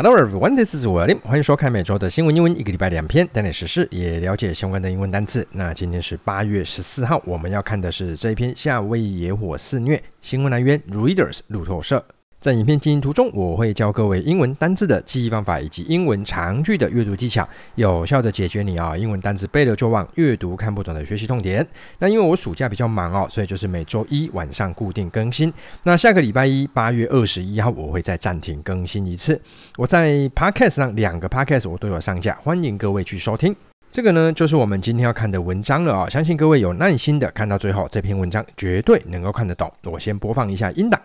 [0.00, 1.18] Hello everyone, this is William。
[1.22, 5.44] 欢迎收看每周的新闻英文，一个礼拜两篇，带点时事，也了解相关的英文单词。
[5.50, 12.04] 那今天是八月十四号，我们要看的是这一篇夏威夷野火肆虐，新闻来源 Reuters 路透社。
[12.40, 21.66] 在影片进行途中，我会教各位英文单字的记忆方法以及英文长句的阅读技巧，有效的解决你啊英文单字背了就忘、阅读看不懂的学习痛点。
[21.98, 25.52] 那因为我暑假比较忙哦，所以就是每周一晚上固定更新。
[25.82, 29.40] 那下个礼拜一八月二十一号我会再暂停更新一次。
[29.76, 33.54] 我在 Podcast 上两个 Podcast 我都有上架，欢迎各位去收听。
[33.90, 39.68] 这个呢就是我们今天要看的文章了啊，相信各位有耐心的看到最后，这篇文章绝对能够看得懂。
[39.86, 41.00] 我先播放一下音档。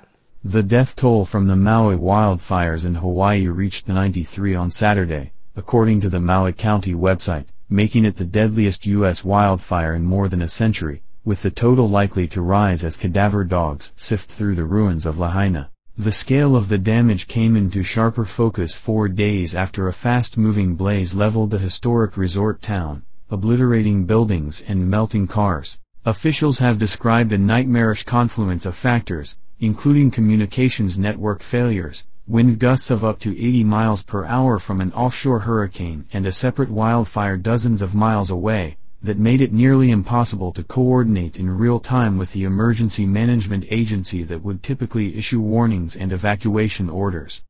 [0.46, 6.10] The death toll from the Maui wildfires in Hawaii reached 93 on Saturday, according to
[6.10, 9.24] the Maui County website, making it the deadliest U.S.
[9.24, 13.94] wildfire in more than a century, with the total likely to rise as cadaver dogs
[13.96, 15.70] sift through the ruins of Lahaina.
[15.98, 21.16] The scale of the damage came into sharper focus four days after a fast-moving blaze
[21.16, 25.80] leveled the historic resort town, obliterating buildings and melting cars.
[26.06, 33.04] Officials have described a nightmarish confluence of factors, including communications network failures, wind gusts of
[33.04, 37.82] up to 80 miles per hour from an offshore hurricane and a separate wildfire dozens
[37.82, 42.46] of miles away, that made it nearly impossible to coordinate in real time with the
[42.46, 47.42] emergency management agency that would typically issue warnings and evacuation orders.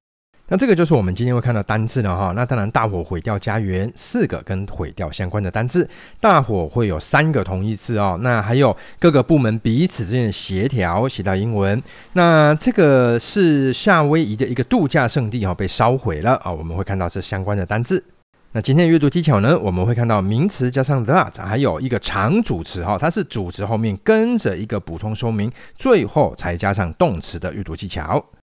[0.50, 2.34] 那这个就是我们今天会看到单字了哈。
[2.36, 5.90] 那当然，大火毁掉家园，四个跟毁掉相关的单字。
[6.20, 8.20] 大火会有三个同义字哦。
[8.22, 11.82] 那还有各个部门彼此之间的协调，写到英文。
[12.12, 16.52] 那这个是夏威夷的一个度假胜地哈，被烧毁了啊。
[16.52, 18.04] 我们会看到这相关的单字。
[18.52, 28.24] 那今天的阅读技巧呢，我们会看到名词加上 that，还有一个长主词哈，它是主词后面跟着一个补充说明，最后才加上动词的阅读技巧。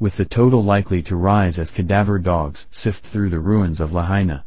[0.00, 4.42] With the total likely to rise as cadaver dogs sift through the ruins of Lahaina。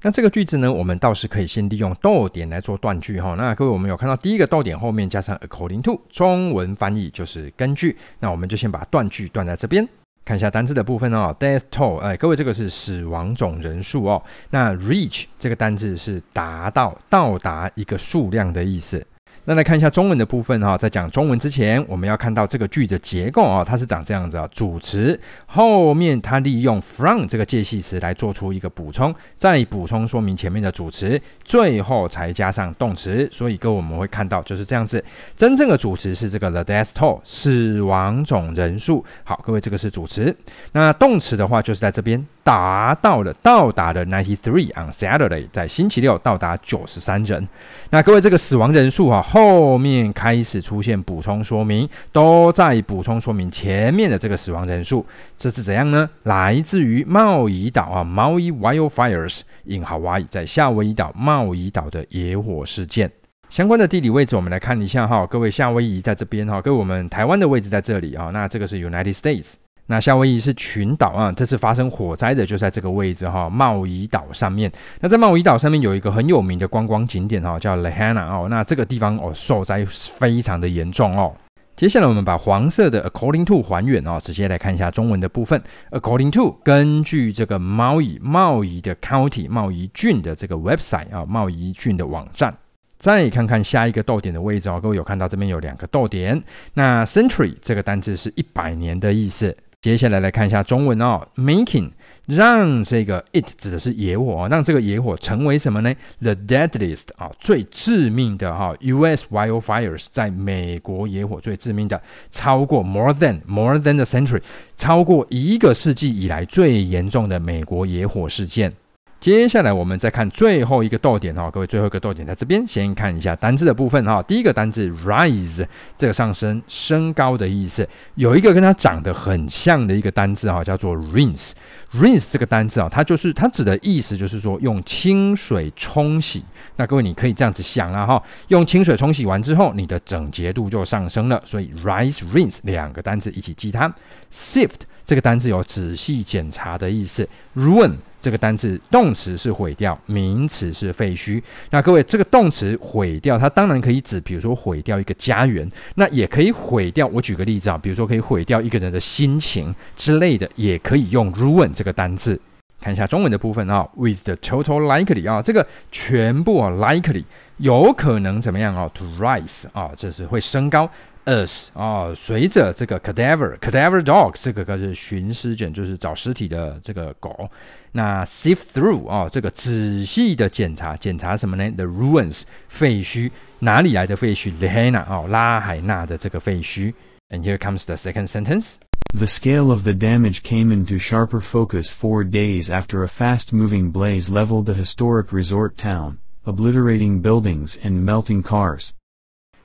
[0.00, 3.34] 那这个句子呢，我们倒是可以先利用逗点来做断句哈。
[3.34, 7.94] 那各位，我们有看到第一个逗点后面加上 according to，中文翻译就是根据。
[8.18, 9.86] 那我们就先把断句断在这边，
[10.24, 11.36] 看一下单字的部分哦。
[11.38, 14.22] Death toll，哎，各位，这个是死亡总人数哦。
[14.48, 19.06] 那 reach 这个单字是达到、到达一个数量的意思。
[19.48, 35.02] 那来看一下中文的部分哈，在讲中文之前，我们要看到这个句子结构啊，它是长这样子啊，主词后面它利用 from 这个介系词来做出一个补充，再补充说明前面的主词，最后才加上动词，所以各位我们会看到就是这样子，
[35.36, 39.04] 真正的主词是这个 the death toll 死亡总人数。
[39.22, 40.36] 好，各位这个是主词，
[40.72, 42.26] 那动词的话就是在这边。
[42.46, 47.44] 达到了，到达了 ninety three on Saturday，在星期六到达九十三人。
[47.90, 55.04] 那各位，这个死亡人数哈，后面开始出现补充说明，都在补充说明前面的这个死亡人数。
[55.36, 56.08] 这是怎样呢？
[56.22, 63.10] 来自于茂宜岛啊，Maui wildfires in Hawaii，在夏威夷岛茂宜岛的野火事件。
[63.48, 65.26] 相关的地理位置，我们来看一下哈。
[65.26, 68.30] 各位，夏威夷在这边哈，各位我们台湾的位置在这里啊。
[68.32, 69.54] 那这个是 United States。
[69.88, 74.70] 那夏威夷是群岛啊，这次发生火灾的就在这个位置哈，茂宜岛上面。
[75.00, 78.48] 那在茂宜岛上面有一个很有名的观光景点哈，叫 Lahana 哦。
[78.50, 81.32] 那这个地方哦，受灾非常的严重哦。
[81.76, 85.62] 接下来我们把黄色的 according to 还原哦，直接来看一下中文的部分。
[85.90, 92.52] according to 根据这个茂宜茂宜的 county 茂宜郡的这个 website 啊，茂宜郡的网站。
[92.98, 96.42] 再看看下一个逗点的位置哦，各位有看到这边有两个逗点。
[96.72, 99.54] 那 century 这个单字是一百年的意思。
[99.86, 101.88] 接下来来看一下中文哦，making
[102.26, 109.24] 让这个 it 指的是野火，让这个野火成为什么呢？The deadliest 啊，最致命的哈，U.S.
[109.30, 112.02] wildfires 在美国野火最致命的，
[112.32, 114.42] 超过 more than more than a century，
[114.76, 118.72] 超过一个世纪以来最严重的美国野火事件。
[119.18, 124.22] 接下来我们再看最后一个逗点哈，各位最后一个逗点在这边，先看一下单字的部分哈。
[124.22, 125.66] 第一个单字 rise，
[125.96, 131.52] 这个上升、升高的意思，有一个跟它长得很像的一个单字哈，叫做 rinse。
[131.94, 136.44] rinse 这个单字啊，它就是它指的意思就是说用清水冲洗。
[136.76, 141.40] 那各位你可以这样子想啊哈，用清水冲洗完之后，你的整洁度就上升了。
[141.44, 143.92] 所以 rise、rinse 两个单字一起记它。
[144.32, 147.26] sift 这个单字有仔细检查的意思。
[147.56, 147.92] ruin
[148.26, 151.40] 这个单字动词是毁掉，名词是废墟。
[151.70, 157.06] 那各位，这个动词毁掉，它当然可以指，比如说毁掉一个家园，那也可以毁掉。
[157.06, 162.36] 我举个例子啊，比如说可以毁掉一个人的心情之类的，也可以用 ruin 这个单字。
[162.80, 167.22] 看一下中文的部分啊，with the total likely 啊，这个全部啊 likely
[167.58, 170.90] 有可能怎么样啊？to rise 啊，这是会升高。
[171.26, 177.50] as 啊，随着这个 cadaver cadaver dog 这个可是寻尸犬，就是找尸体的这个狗。
[177.95, 181.69] 那 sift through 啊，这个仔细的检查，检查什么呢？
[181.71, 184.51] The ruins 废墟，哪里来的废墟？
[184.59, 186.93] Lahaina 哦，拉海纳的这个废墟。
[187.29, 188.75] And here comes the second sentence.
[189.13, 194.29] The scale of the damage came into sharper focus four days after a fast-moving blaze
[194.29, 198.93] leveled the historic resort town, obliterating buildings and melting cars.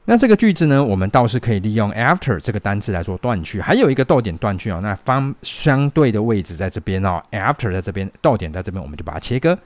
[0.05, 4.79] 那这个句子呢，我们倒是可以利用 after 这个单词来做断句，还有一个逗点断句哦。
[4.81, 9.57] 那方相对的位置在这边哦，after 在这边，逗点在这边，我们就把它切割。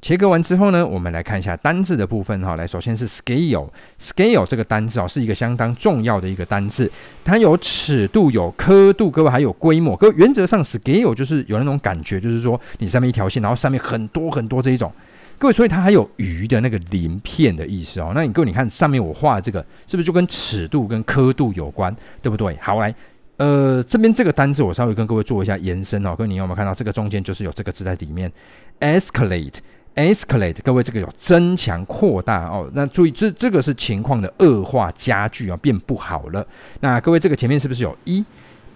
[0.00, 2.54] 切割完之后呢，我们来看一下单字的部分哈。
[2.54, 6.88] 来，首先是 scale，scale 这个单字哦，是一个相当重要的一个单字，
[7.24, 9.96] 它有尺度、有刻度，各位还有规模。
[9.96, 14.92] 各原则上 scale 就是有那种感觉，就是说你上面一条线，然后上面很多很多这一种。
[15.38, 18.10] 各位，所以它还有鱼的那个鳞片的意思哦。
[18.12, 22.58] 那你各位，你看上面我画的这个，是不是就跟尺度跟刻度有关，对不对？
[22.60, 22.92] 好，来，
[23.36, 26.14] 呃，这边这个单字我稍微跟各位做一下延伸哦。
[26.18, 28.32] 各位，你有没有看到这个中间就是有这个字在里面
[28.80, 32.68] ？escalate，escalate，各位这个有增强、扩大哦。
[32.74, 36.44] 那注意，这这个是情况的恶化、加剧啊，变不好了。
[36.80, 38.24] 那各位，这个前面是不是有一？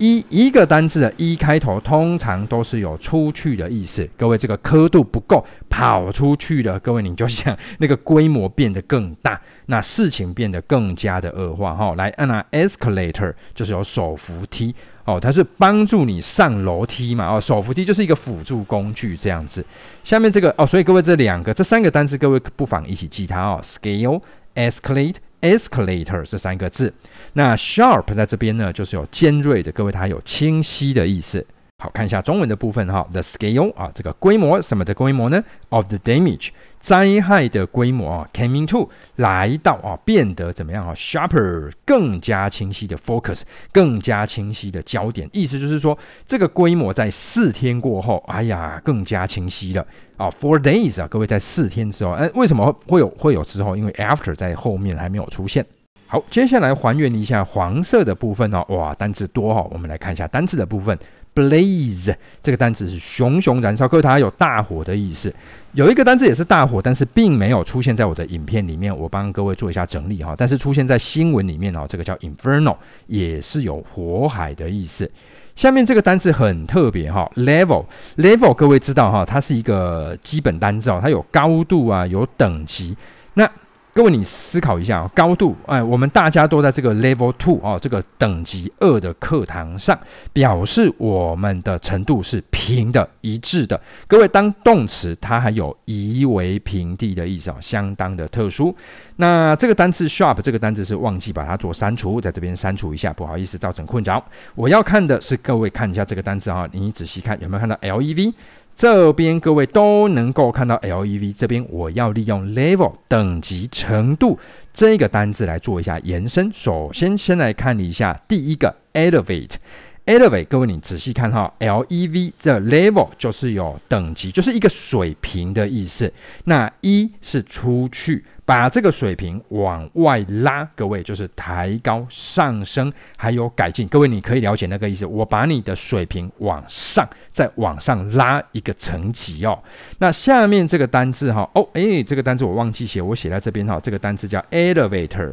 [0.03, 4.05] 一一个单字的一开头，通常都是有出去的意思。
[4.19, 6.77] 各位，这个刻度不够，跑出去了。
[6.81, 11.73] 各位，你就想 那个规模变得更大，那事情变得更加的恶化。
[11.77, 17.33] 哈，来，按那 escalator 就是有手扶梯哦，它是帮助你上楼梯嘛。
[17.33, 19.65] 哦，手扶梯就是一个辅助工具这样子。
[20.03, 24.21] 下面这个哦，所以各位这两个这三个单字，各位不妨一起记它哦：scale、
[24.55, 25.17] escalate。
[25.43, 26.95] Escalator 这三个字，
[27.33, 31.45] 那 sharp 在这边呢，就是有尖锐的，各位它有清晰的意思。
[31.83, 43.41] 好，看一下中文的部分哈，the scale 啊，这个规模什么的规模呢？of the damage 灾害的规模啊，came into 来到啊，变得怎么样啊？sharper 更加清晰的 focus，
[43.73, 49.85] 更加清晰的焦点，意思就是说这个规模在四天过后，哎呀，更加清晰了
[50.17, 50.31] 啊。
[50.31, 53.77] Four days 啊，各位在四天之后，哎，为什么会有会有之后？
[53.77, 55.67] 因为 after 在后面还没有出现。
[56.07, 60.97] 好，接下来还原一下黄色的部分哦，哇，单字多哈，我们来看一下单字的部分。
[61.35, 65.35] Blaze 这个单词是熊熊燃烧，各位它有大火的意思。
[65.73, 70.35] 有一个单词也是大火，但是并没有出现在我的影片里面，我帮各位做一下整理哈。
[70.37, 72.77] 但是出现在新闻里面哦，这个叫 Inferno，
[73.07, 75.11] 也是有火海的意思。
[75.57, 82.95] 下面这个单词很特别哈，Level，Level 各位知道哈，它是一个基本单字哦，它有高度啊，有等级。
[83.35, 83.51] 那
[83.95, 89.99] 各位，你思考一下啊，高度，哎，我们大家都在这个 level two 哦，这个等级二的课堂上，
[90.33, 93.79] 表示我们的程度是平的、一致的。
[94.07, 98.75] 各位，当动词，它还有夷为平地的意思啊，相当的特殊。
[99.17, 104.25] 那这个单词 sharp 这个单词是忘记把它做删除，在这边删除一下，不好意思造成困扰。
[104.55, 108.33] 我要看的是各位看一下这个单词啊，你仔细看有没有看到 lev。
[108.75, 114.39] 这边各位都能够看到 lev，这边我要利用 level 等级程度
[114.73, 116.51] 这个单字来做一下延伸。
[116.53, 119.55] 首先，先来看一下第一个 elevate
[120.05, 126.13] Elevate，各位你仔细看哈，lev 这 level 就是有等级，就是一个水平的意思。
[126.45, 128.25] 那一是出去。
[128.45, 133.87] 把这个水平往外拉，各位就是抬高、上升，还有改进。
[133.87, 135.07] 各位，你可以了解那个意思。
[135.07, 139.57] 我把你的水平往上，再往上拉一个层级哦。
[139.99, 143.79] 那下面这个单字哈，哦，诶，这个单字我忘记写，我写在这边哈。
[143.81, 145.33] 这个单字叫 elevator。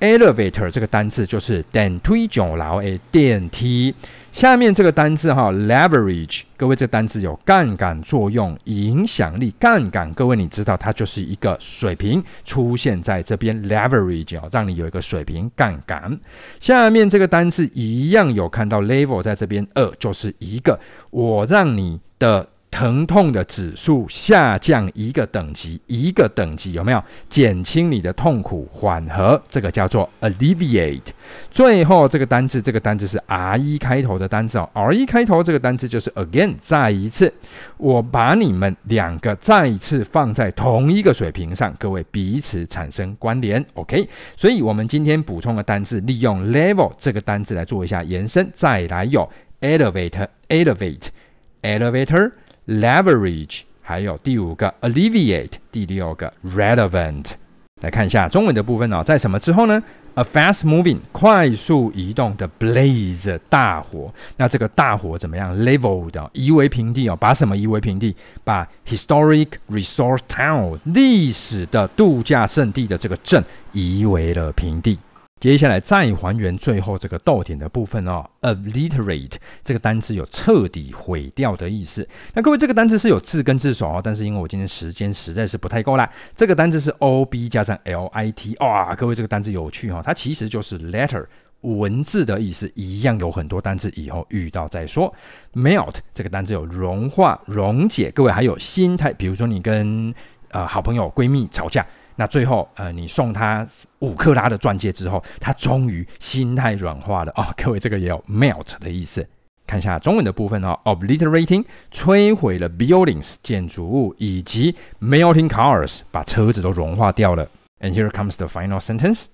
[0.00, 3.94] Elevator 这个单字就是电梯九楼诶电梯。
[4.32, 10.10] 下面这个单字哈，leverage，各位这个单字有杠杆作用、影响力、杠杆。
[10.14, 16.18] 各位你知道它就是一个水平出现在这边，leverage 哦，让你有一个水平杠杆。
[16.60, 20.80] 下面这个单字一样有看到 level 在这边，二就是一个
[21.10, 22.48] 我让你的。
[22.70, 29.42] 疼痛的指数下降一个等级，一个等级有没有减轻你的痛苦，缓和？
[29.48, 31.08] 这个叫做 alleviate。
[31.50, 37.32] 最后这个单字，这个单字是 r 一开头的单字哦，r 一开头这个单字就是 again，再一次。
[37.76, 43.64] 我把你们两个再一次放在同一个水平上，各位彼此产生关联。
[43.74, 49.28] OK，所以我们今天补充的单字，利用 level 这个单字来做一下延伸，再来有
[49.60, 52.30] elevator，elevate，elevator。
[52.70, 57.32] Leverage, 还有第五个 alleviate，第六个 relevant。
[57.80, 59.82] 来看一下中文的部分哦，在什么之后呢
[60.14, 64.14] ？A fast moving，快速移动的 blaze，大火。
[64.36, 68.14] 那这个大火怎么样？Leveled，夷为平地哦，把什么夷为平地？
[68.44, 74.96] 把 historic resort town，历史的度假胜地的这个镇夷为了平地。
[75.40, 79.32] 接下来再还原最后这个逗点的部分哦，obliterate
[79.64, 82.06] 这个单字有彻底毁掉的意思。
[82.34, 86.06] 那各位这个单字是有字根字首哦，但是因为我今天时间实在是不太够啦，
[86.36, 91.24] 这个单字是 o b 加上 l i t，哇，各位这个单字有趣哈、哦，它其实就是 letter
[91.62, 95.10] 文字的意思，一样有很多单字以后遇到再说。
[95.54, 100.14] melt 这个单字有融化、溶解，各位还有心态，比如说你跟
[100.50, 101.86] 呃好朋友、闺蜜吵架。
[102.19, 103.67] 那最后，呃，你送他
[103.99, 107.53] 五克拉的钻戒之后，他终于心态软化了哦。
[107.57, 109.27] 各位，这个也有 melt 的意思。
[109.67, 117.49] 看一下中文的部分哦，obliterating 摧毁了 buildings 建筑物，以及 melting cars 把车子都融化掉了。
[117.81, 119.25] And here comes the final sentence.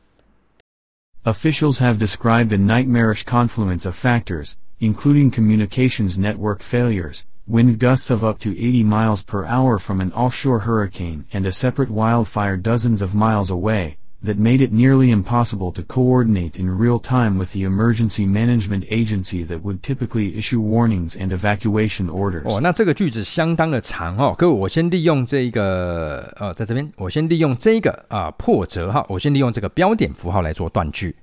[1.24, 7.22] Officials have described a nightmarish confluence of factors, including communications network failures.
[7.48, 11.51] Wind gusts of up to 80 miles per hour from an offshore hurricane and a
[11.51, 17.00] separate wildfire dozens of miles away, that made it nearly impossible to coordinate in real
[17.00, 22.44] time with the emergency management agency that would typically issue warnings and evacuation orders.
[22.46, 31.16] 哦，那这个句子相当的长哦，各位，我先利用这个呃，在这边，我先利用这个啊、呃、破折号，我先利用这个标点符号来做断句。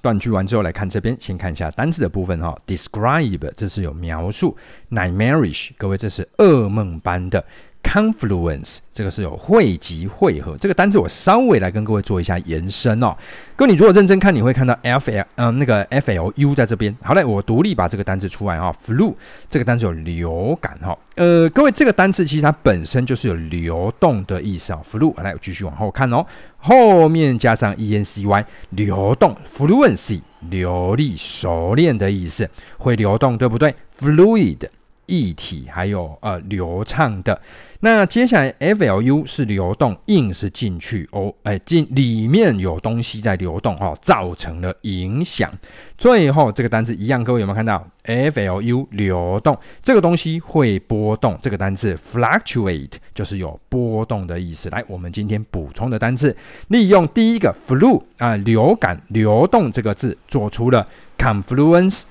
[0.00, 2.56] 断句完之后，来看这边，先看一下单词的部分哈。
[2.66, 4.56] Describe 这是有描述
[4.90, 7.44] ，nightmarish 各位这是噩梦般的。
[7.82, 13.16] Confluence 这个是有汇集汇合，这个单字我稍微来跟各位做一下延伸哦。
[13.56, 16.94] 各位你如果认真看，你会看到 F L 嗯、那个 F L U 在这边。
[17.02, 18.74] 好嘞，我独立把这个单字出来哈、哦。
[18.84, 19.14] Flu
[19.48, 20.98] 这个单字有流感哈、哦。
[21.14, 24.84] 呃，各位这个单字其实它本身就是有流动的意思啊、哦。
[24.84, 26.26] Flu 来我继续往后看哦，
[26.58, 30.20] 后面加上 E N C Y 流动，Fluency
[30.50, 34.68] 流利熟练的意思，会流动对不对？Fluid
[35.06, 37.40] 液体还有呃流畅的。
[37.80, 45.48] 那接下来，flu 是流动，硬是进去哦，哎，进里面有东西在流动哦，造成了影响。
[45.96, 51.38] 最后这个单字一样，各位有没有看到？flu 流动，这个东西会波动。
[51.40, 54.68] 这个单字 fluctuate 就是有波动的意思。
[54.70, 60.84] 来，我们今天补充的单字，利用第一个 flu 啊，流感、流动这个字，做出了
[61.16, 62.02] confluence、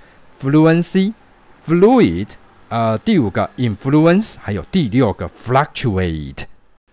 [0.41, 1.11] fluency、
[1.65, 2.27] fluid。
[2.69, 6.43] 呃，第五个 influence，还有第六个 fluctuate。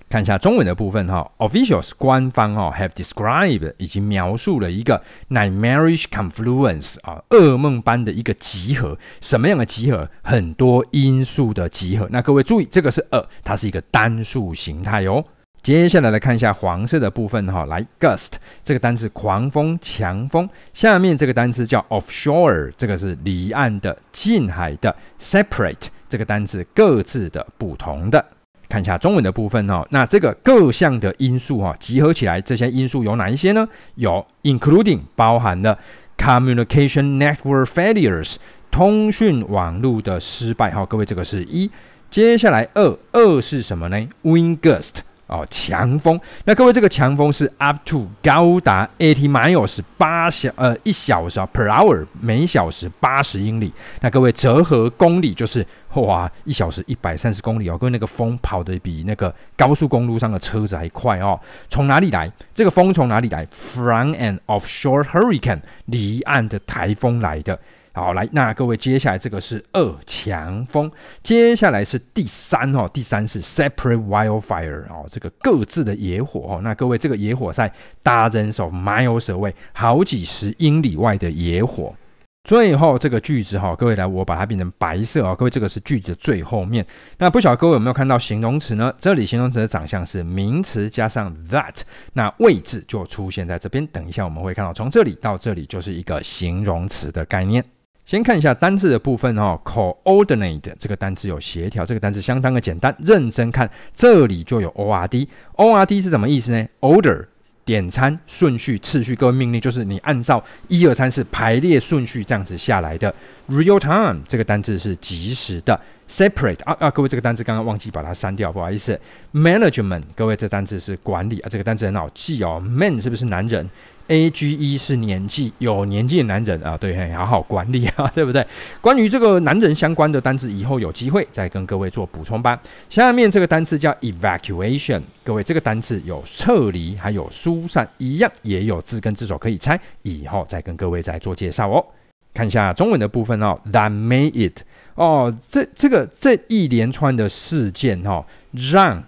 [0.08, 8.96] 看一下中文的部分哈，officials 官方哈 have described 已经描述了一个 nightmarish confluence 啊，噩梦般的一个集合。
[9.20, 10.08] 什么样的集合？
[10.22, 12.06] 很多因素的集合。
[12.12, 15.24] 那各位注意，这个是 a，它是一个单数形态哦。
[15.64, 20.46] 接下来来看一下黄色的部分哈，来 gust 这个单词狂风、强风。
[20.74, 24.94] 下面这个单词叫 offshore，这个是离岸的、近海的。
[25.18, 28.22] separate 这个单词各自的、不同的。
[28.68, 33.66] 看一下中文的部分哈，那这个各项的因素哈，集合起来，这些因素有哪一些呢？
[33.94, 35.78] 有 including 包含了
[36.18, 38.36] communication network failures
[38.70, 40.84] 通讯网络的失败哈。
[40.84, 41.70] 各位这个是一。
[42.10, 44.96] 接下来二二是什么呢？wind gust。
[45.26, 46.20] 哦，强风。
[46.44, 53.72] 那各位，这个强风是 up to 高达 eighty miles 八小呃一小时 per hour 每小时八十英里。
[54.00, 57.78] 那各位折合公里就是哇一小时一百三十公里哦。
[57.78, 61.40] 各位那个风跑得比那个高速公路上的车子还快哦。
[61.68, 62.30] 从哪里来？
[62.54, 67.58] 这个风从哪里来？From an offshore hurricane 离岸的台风来的。
[67.94, 70.90] 好，来，那各位，接下来这个是二强风，
[71.22, 77.72] 接下来是第三哦，第三是 separate wildfire 哦，这个各自的野火哦，那各位，这个野火在
[78.02, 81.94] dozens of miles away 好几十英里外的野火。
[82.42, 86.84] 最后这个句子哈，各位来，我把它变成白色哦，各位，这个是句子的最后面。
[87.18, 88.92] 那不晓得各位有没有看到形容词呢？
[88.98, 91.82] 这里形容词的长相是名词加上 that，
[92.12, 93.86] 那位置就出现在这边。
[93.86, 97.64] 等一下我们会看到，从这里到这里就是一个形容词的概念。
[98.04, 107.24] 先看一下单字的部分哦，coordinate 这个单字有协调，这个单字相当的简单，认真看这里就有 ord，ord 是什么意思呢？order
[107.64, 113.12] 点餐顺序次序，各位命令就是你按照一二三四排列顺序这样子下来的。
[113.48, 119.00] real time 这个单字是即时的，separate 啊啊，各位这个单字刚刚忘记把它删掉，不好意思。
[119.32, 123.66] management 各位这单字是管理啊，这个单字很好记哦，man 是不是男人
[124.08, 128.46] ，age 是年纪，有年纪的男人啊，对，好好管理啊，对不对？
[128.80, 132.60] 关于这个男人相关的单字，以后有机会再跟各位做补充吧。
[132.88, 141.84] 下面这个单词叫 evacuation，各位这个单词有撤离，还有疏散，一样也有字根字首可以猜，以后再跟各位再做介绍哦。
[142.32, 144.62] 看一下中文的部分哦，that made it
[144.96, 148.26] 哦，这这个这一连串的事件哈、哦，
[148.72, 149.00] 让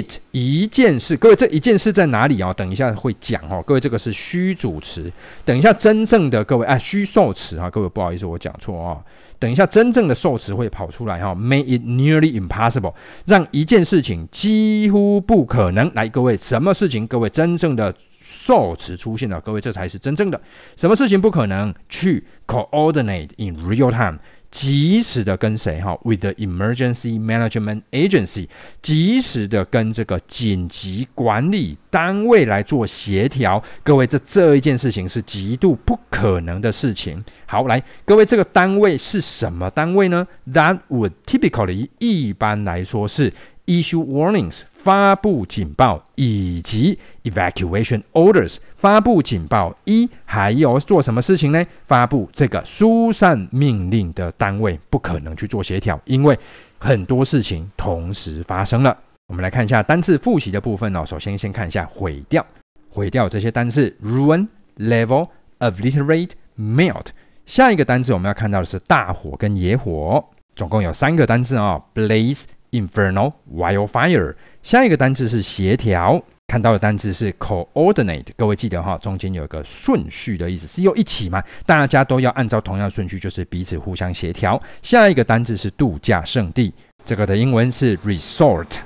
[0.00, 2.52] it 一件事，各位这一件事在哪里哦？
[2.56, 5.12] 等一下会讲哦，各位这个是虚主词，
[5.44, 9.02] 等一下真正的各位啊虚受词啊，各位不好意思我讲错哦，
[9.38, 12.94] 等一下真正的受词会跑出来哈、哦、，made it nearly impossible，
[13.26, 15.92] 让一件事情几乎不可能。
[15.94, 17.06] 来，各位什么事情？
[17.06, 17.94] 各位真正的。
[18.24, 20.40] 受词出现了，各位，这才是真正的。
[20.76, 24.16] 什么事情不可能去 coordinate in real time，
[24.52, 28.48] 及时的跟谁哈？With the emergency management agency，
[28.80, 33.60] 及时的跟这个紧急管理单位来做协调。
[33.82, 37.24] 各位，这这一件事情是极度不可能的事情。
[37.46, 43.32] 好，来，各位，这个单位是什么单位呢？That would typically 一般来说是。
[43.64, 51.64] Issue warnings 发布警报，以及 evacuation orders 发布警报一，还有做什么事情呢？
[51.86, 56.36] 发布这个疏散命令的单位不可能去做协调，因为
[56.78, 58.98] 很多事情同时发生了。
[59.28, 61.04] 我们来看一下单字复习的部分哦。
[61.06, 62.44] 首先先看一下毁掉，
[62.90, 65.28] 毁掉这些单字：ruin、level、
[65.60, 67.06] obliterate、melt。
[67.46, 70.22] 下一个单字我们要看到的是大火跟野火，
[70.56, 72.42] 总共有三个单字哦：blaze。
[72.72, 84.60] Inferno wildfire，下一个单字是协调，看到的单字是 coordinate，各位记得哈，中间有个顺序的意思，是又一起嘛，大家都要按照同样顺序，就是彼此互相协调。
[84.82, 86.72] 下一个单字是度假胜地，
[87.04, 88.78] 这个的英文是 resort。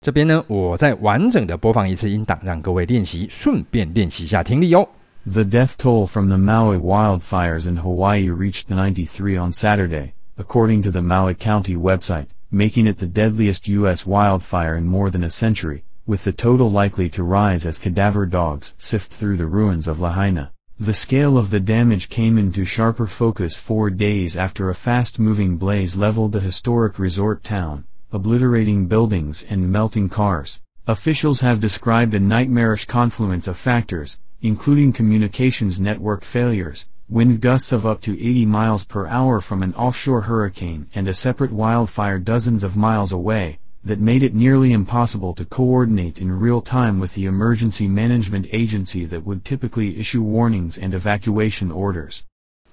[0.00, 4.88] 这边呢，我再完整的播放一次音档，让各位练习，顺便练习一下听力哦。
[5.30, 11.02] The death toll from the Maui wildfires in Hawaii reached 93 on Saturday, according to the
[11.02, 12.26] Maui County website.
[12.50, 14.06] Making it the deadliest U.S.
[14.06, 18.74] wildfire in more than a century, with the total likely to rise as cadaver dogs
[18.78, 20.52] sift through the ruins of Lahaina.
[20.80, 25.96] The scale of the damage came into sharper focus four days after a fast-moving blaze
[25.96, 30.62] leveled the historic resort town, obliterating buildings and melting cars.
[30.86, 37.85] Officials have described a nightmarish confluence of factors, including communications network failures, wind gusts of
[37.85, 42.63] up to 80 miles per hour from an offshore hurricane and a separate wildfire dozens
[42.63, 47.25] of miles away, that made it nearly impossible to coordinate in real time with the
[47.25, 52.21] emergency management agency that would typically issue warnings and evacuation orders.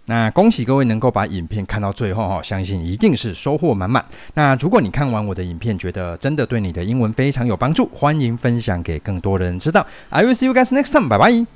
[0.07, 4.05] 那恭喜各位能够把影片看到最后哈，相信一定是收获满满。
[4.35, 9.87] 那如果你看完我的影片，觉得真的对你的英文非常有帮助，欢迎分享给更多的人知道。
[10.09, 11.47] I will see you guys next time，拜拜。